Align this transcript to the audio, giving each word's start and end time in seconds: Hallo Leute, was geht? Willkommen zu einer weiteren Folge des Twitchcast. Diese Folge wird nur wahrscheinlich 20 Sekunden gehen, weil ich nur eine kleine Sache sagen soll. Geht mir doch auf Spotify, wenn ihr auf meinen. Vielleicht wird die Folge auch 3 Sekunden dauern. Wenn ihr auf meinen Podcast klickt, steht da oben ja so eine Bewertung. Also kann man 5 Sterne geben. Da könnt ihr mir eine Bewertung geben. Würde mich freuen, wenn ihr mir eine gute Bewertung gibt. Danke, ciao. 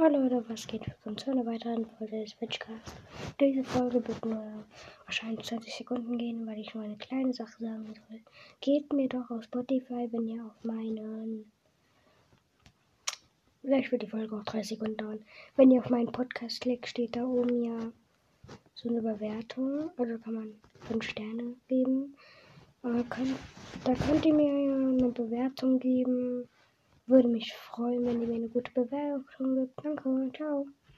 Hallo 0.00 0.20
Leute, 0.20 0.44
was 0.48 0.64
geht? 0.64 0.86
Willkommen 0.86 1.18
zu 1.18 1.32
einer 1.32 1.44
weiteren 1.44 1.84
Folge 1.84 2.20
des 2.20 2.36
Twitchcast. 2.36 2.94
Diese 3.40 3.64
Folge 3.64 4.06
wird 4.06 4.24
nur 4.24 4.64
wahrscheinlich 5.06 5.44
20 5.44 5.74
Sekunden 5.74 6.16
gehen, 6.16 6.46
weil 6.46 6.60
ich 6.60 6.72
nur 6.72 6.84
eine 6.84 6.96
kleine 6.96 7.32
Sache 7.32 7.60
sagen 7.60 7.84
soll. 7.84 8.20
Geht 8.60 8.92
mir 8.92 9.08
doch 9.08 9.28
auf 9.28 9.42
Spotify, 9.42 10.06
wenn 10.12 10.28
ihr 10.28 10.44
auf 10.44 10.62
meinen. 10.62 11.50
Vielleicht 13.60 13.90
wird 13.90 14.02
die 14.02 14.06
Folge 14.06 14.36
auch 14.36 14.44
3 14.44 14.62
Sekunden 14.62 14.98
dauern. 14.98 15.24
Wenn 15.56 15.72
ihr 15.72 15.80
auf 15.80 15.90
meinen 15.90 16.12
Podcast 16.12 16.60
klickt, 16.60 16.86
steht 16.86 17.16
da 17.16 17.24
oben 17.24 17.64
ja 17.64 17.90
so 18.74 18.88
eine 18.90 19.02
Bewertung. 19.02 19.90
Also 19.96 20.18
kann 20.18 20.34
man 20.34 20.54
5 20.82 21.02
Sterne 21.02 21.54
geben. 21.66 22.14
Da 22.82 23.02
könnt 23.02 24.24
ihr 24.24 24.34
mir 24.34 24.52
eine 24.52 25.08
Bewertung 25.08 25.80
geben. 25.80 26.48
Würde 27.08 27.28
mich 27.28 27.54
freuen, 27.54 28.04
wenn 28.04 28.20
ihr 28.20 28.28
mir 28.28 28.34
eine 28.34 28.48
gute 28.50 28.70
Bewertung 28.72 29.56
gibt. 29.56 29.82
Danke, 29.82 30.30
ciao. 30.36 30.66